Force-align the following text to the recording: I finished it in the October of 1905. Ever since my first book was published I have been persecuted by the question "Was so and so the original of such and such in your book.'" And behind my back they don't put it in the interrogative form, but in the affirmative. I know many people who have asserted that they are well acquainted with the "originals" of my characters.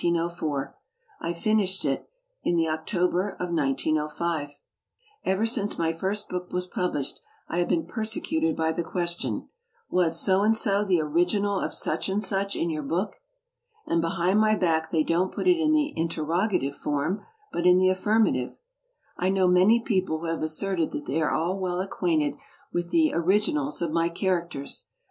I 1.21 1.31
finished 1.31 1.85
it 1.85 2.09
in 2.41 2.55
the 2.55 2.67
October 2.67 3.33
of 3.39 3.51
1905. 3.51 4.49
Ever 5.23 5.45
since 5.45 5.77
my 5.77 5.93
first 5.93 6.27
book 6.27 6.51
was 6.51 6.65
published 6.65 7.21
I 7.47 7.59
have 7.59 7.67
been 7.67 7.85
persecuted 7.85 8.55
by 8.55 8.71
the 8.71 8.81
question 8.81 9.49
"Was 9.91 10.19
so 10.19 10.41
and 10.41 10.57
so 10.57 10.83
the 10.83 10.99
original 11.01 11.59
of 11.59 11.75
such 11.75 12.09
and 12.09 12.23
such 12.23 12.55
in 12.55 12.71
your 12.71 12.81
book.'" 12.81 13.17
And 13.85 14.01
behind 14.01 14.39
my 14.39 14.55
back 14.55 14.89
they 14.89 15.03
don't 15.03 15.31
put 15.31 15.47
it 15.47 15.59
in 15.59 15.71
the 15.71 15.93
interrogative 15.95 16.75
form, 16.75 17.23
but 17.51 17.67
in 17.67 17.77
the 17.77 17.89
affirmative. 17.89 18.57
I 19.17 19.29
know 19.29 19.47
many 19.47 19.81
people 19.81 20.17
who 20.21 20.25
have 20.25 20.41
asserted 20.41 20.93
that 20.93 21.05
they 21.05 21.21
are 21.21 21.53
well 21.55 21.79
acquainted 21.79 22.33
with 22.73 22.89
the 22.89 23.13
"originals" 23.13 23.83
of 23.83 23.91
my 23.91 24.09
characters. 24.09 24.87